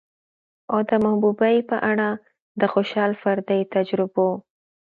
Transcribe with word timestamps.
او 0.71 0.79
د 0.89 0.91
محبوبې 1.03 1.55
په 1.69 1.77
اړه 1.91 2.09
د 2.59 2.61
خوشال 2.73 3.11
فردي 3.21 3.61
تجربو 3.75 4.29